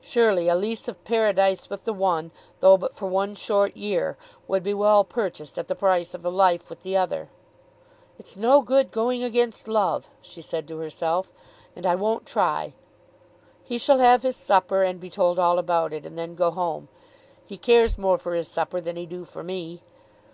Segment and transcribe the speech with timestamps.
[0.00, 4.16] Surely a lease of Paradise with the one, though but for one short year,
[4.48, 7.28] would be well purchased at the price of a life with the other!
[8.18, 11.30] "It's no good going against love," she said to herself,
[11.76, 12.72] "and I won't try.
[13.62, 16.88] He shall have his supper, and be told all about it, and then go home.
[17.44, 19.82] He cares more for his supper than he do for me."